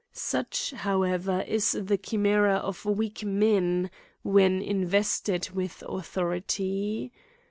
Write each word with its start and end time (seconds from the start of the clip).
Such, 0.13 0.71
however 0.71 1.41
is 1.41 1.73
the 1.73 1.95
chimera 1.95 2.55
of 2.55 2.85
weak 2.85 3.23
men, 3.23 3.91
when 4.23 4.59
in 4.59 4.83
vested 4.87 5.51
with 5.51 5.83
authority. 5.87 7.11